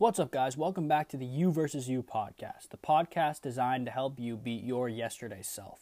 [0.00, 0.56] What's up, guys?
[0.56, 4.64] Welcome back to the You versus You podcast, the podcast designed to help you beat
[4.64, 5.80] your yesterday self.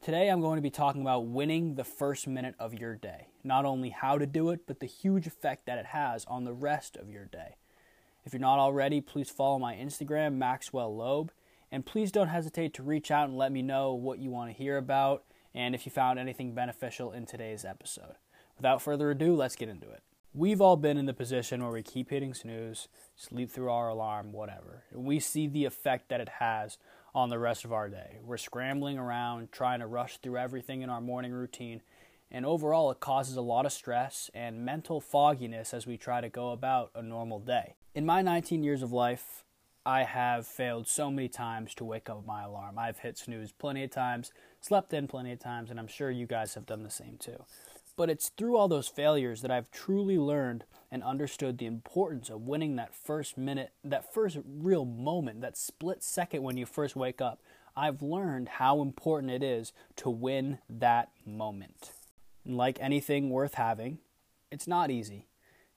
[0.00, 3.26] Today, I'm going to be talking about winning the first minute of your day.
[3.44, 6.54] Not only how to do it, but the huge effect that it has on the
[6.54, 7.56] rest of your day.
[8.24, 11.30] If you're not already, please follow my Instagram, Maxwell Loeb,
[11.70, 14.56] and please don't hesitate to reach out and let me know what you want to
[14.56, 15.24] hear about
[15.54, 18.14] and if you found anything beneficial in today's episode.
[18.56, 20.02] Without further ado, let's get into it.
[20.34, 24.32] We've all been in the position where we keep hitting snooze, sleep through our alarm,
[24.32, 24.84] whatever.
[24.92, 26.78] And we see the effect that it has
[27.14, 28.18] on the rest of our day.
[28.22, 31.80] We're scrambling around, trying to rush through everything in our morning routine,
[32.30, 36.28] and overall, it causes a lot of stress and mental fogginess as we try to
[36.28, 37.76] go about a normal day.
[37.94, 39.44] In my 19 years of life,
[39.86, 42.78] I have failed so many times to wake up my alarm.
[42.78, 46.26] I've hit snooze plenty of times, slept in plenty of times, and I'm sure you
[46.26, 47.44] guys have done the same too.
[47.98, 52.46] But it's through all those failures that I've truly learned and understood the importance of
[52.46, 57.20] winning that first minute, that first real moment, that split second when you first wake
[57.20, 57.42] up.
[57.76, 61.90] I've learned how important it is to win that moment.
[62.44, 63.98] And like anything worth having,
[64.52, 65.26] it's not easy.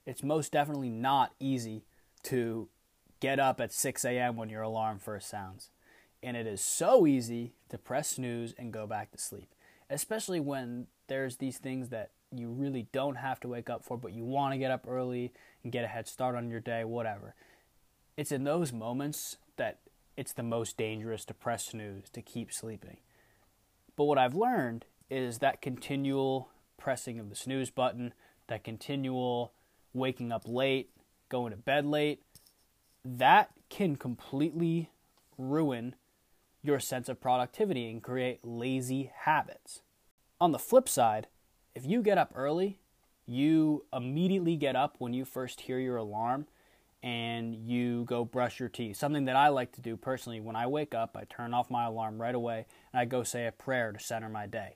[0.06, 1.85] It's most definitely not easy
[2.25, 2.69] to
[3.19, 4.35] get up at 6 a.m.
[4.35, 5.72] when your alarm first sounds.
[6.22, 9.50] And it is so easy to press snooze and go back to sleep,
[9.92, 14.14] especially when there's these things that you really don't have to wake up for, but
[14.14, 17.36] you want to get up early and get a head start on your day, whatever.
[18.16, 19.80] It's in those moments that
[20.16, 22.97] it's the most dangerous to press snooze, to keep sleeping.
[23.95, 28.14] But what I've learned is that continual pressing of the snooze button,
[28.47, 29.52] that continual
[29.94, 30.89] waking up late,
[31.30, 32.22] going to bed late,
[33.03, 34.89] that can completely
[35.38, 35.95] ruin
[36.64, 39.81] your sense of productivity and create lazy habits.
[40.40, 41.28] On the flip side,
[41.76, 42.80] if you get up early,
[43.26, 46.48] you immediately get up when you first hear your alarm
[47.03, 48.98] and you go brush your teeth.
[48.98, 51.86] Something that I like to do personally when I wake up, I turn off my
[51.86, 54.75] alarm right away and I go say a prayer to center my day.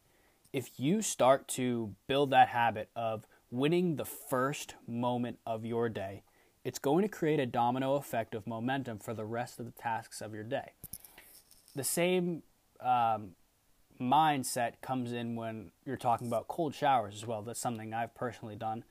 [0.54, 6.24] If you start to build that habit of winning the first moment of your day,
[6.64, 10.22] it's going to create a domino effect of momentum for the rest of the tasks
[10.22, 10.72] of your day.
[11.76, 12.44] The same
[12.80, 13.32] um,
[14.00, 17.42] mindset comes in when you're talking about cold showers as well.
[17.42, 18.84] That's something I've personally done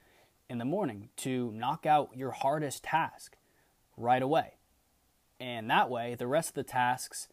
[0.49, 3.37] in the morning to knock out your hardest task
[3.97, 4.55] right away.
[5.41, 7.29] And that way, the rest of the tasks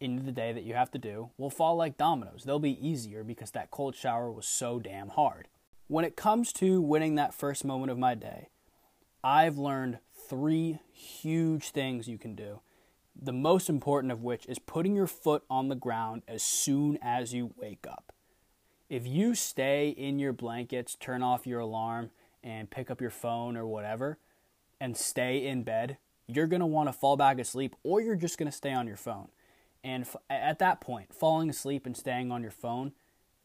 [0.00, 2.44] in the day that you have to do will fall like dominoes.
[2.44, 5.48] They'll be easier because that cold shower was so damn hard.
[5.86, 8.48] When it comes to winning that first moment of my day,
[9.22, 9.98] I've learned
[10.28, 12.60] three huge things you can do
[13.20, 17.32] the most important of which is putting your foot on the ground as soon as
[17.34, 18.12] you wake up.
[18.88, 22.10] If you stay in your blankets, turn off your alarm,
[22.44, 24.18] and pick up your phone or whatever,
[24.80, 25.96] and stay in bed,
[26.26, 28.86] you're going to want to fall back asleep or you're just going to stay on
[28.86, 29.28] your phone.
[29.84, 32.92] And f- at that point, falling asleep and staying on your phone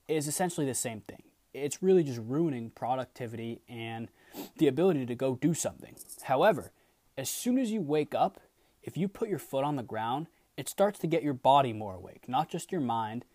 [0.07, 1.23] is essentially the same thing.
[1.53, 4.09] It's really just ruining productivity and
[4.57, 5.95] the ability to go do something.
[6.23, 6.71] However,
[7.17, 8.39] as soon as you wake up
[8.87, 11.93] if you put your foot on the ground, it starts to get your body more
[11.93, 13.25] awake, not just your mind.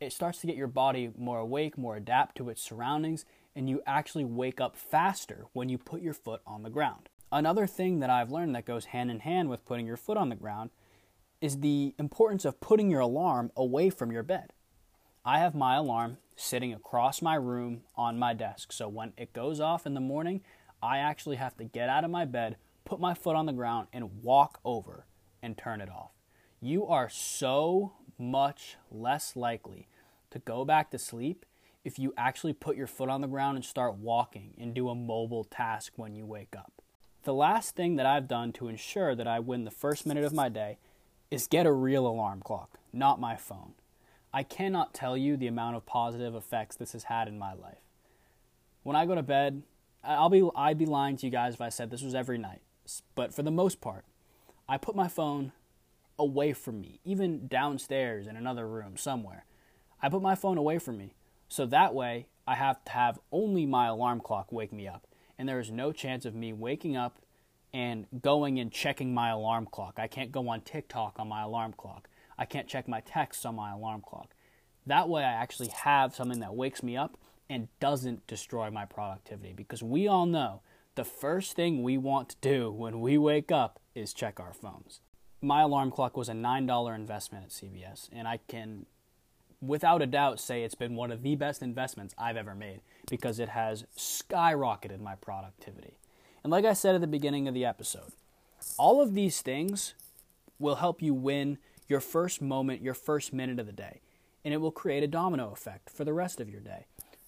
[0.00, 3.24] It starts to get your body more awake, more adapt to its surroundings,
[3.54, 7.08] and you actually wake up faster when you put your foot on the ground.
[7.30, 10.28] Another thing that I've learned that goes hand in hand with putting your foot on
[10.28, 10.70] the ground
[11.40, 14.52] is the importance of putting your alarm away from your bed.
[15.24, 19.60] I have my alarm sitting across my room on my desk, so when it goes
[19.60, 20.42] off in the morning,
[20.82, 23.88] I actually have to get out of my bed, put my foot on the ground,
[23.92, 25.04] and walk over
[25.42, 26.12] and turn it off.
[26.62, 29.88] You are so much less likely
[30.30, 31.44] to go back to sleep
[31.84, 34.94] if you actually put your foot on the ground and start walking and do a
[34.94, 36.72] mobile task when you wake up.
[37.24, 40.32] The last thing that I've done to ensure that I win the first minute of
[40.32, 40.78] my day
[41.30, 43.74] is get a real alarm clock, not my phone.
[44.32, 47.82] I cannot tell you the amount of positive effects this has had in my life.
[48.82, 49.62] When I go to bed,
[50.04, 52.60] I'll be I'd be lying to you guys if I said this was every night
[53.14, 54.04] but for the most part,
[54.68, 55.52] I put my phone
[56.18, 59.44] away from me, even downstairs in another room somewhere.
[60.02, 61.14] I put my phone away from me.
[61.48, 65.06] So that way, I have to have only my alarm clock wake me up.
[65.38, 67.18] And there is no chance of me waking up
[67.72, 69.94] and going and checking my alarm clock.
[69.98, 72.08] I can't go on TikTok on my alarm clock.
[72.38, 74.34] I can't check my texts on my alarm clock.
[74.86, 77.18] That way, I actually have something that wakes me up
[77.50, 80.62] and doesn't destroy my productivity because we all know
[80.96, 85.00] the first thing we want to do when we wake up is check our phones.
[85.42, 88.86] My alarm clock was a $9 investment at CVS, and I can,
[89.60, 93.38] without a doubt, say it's been one of the best investments I've ever made because
[93.38, 95.98] it has skyrocketed my productivity.
[96.42, 98.12] And like I said at the beginning of the episode,
[98.78, 99.94] All of these things
[100.58, 101.58] will help you win
[101.88, 104.00] your first moment, your first minute of the day,
[104.44, 106.86] and it will create a domino effect for the rest of your day.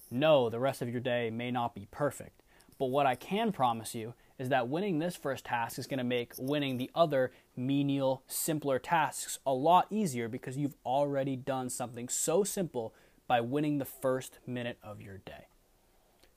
[0.09, 2.41] No, the rest of your day may not be perfect,
[2.79, 6.03] but what I can promise you is that winning this first task is going to
[6.03, 12.07] make winning the other menial, simpler tasks a lot easier because you've already done something
[12.07, 12.95] so simple
[13.27, 15.47] by winning the first minute of your day.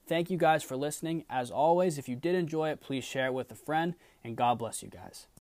[0.06, 1.24] Thank you guys for listening.
[1.30, 3.94] As always, if you did enjoy it, please share it with a friend,
[4.24, 5.28] and God bless you guys.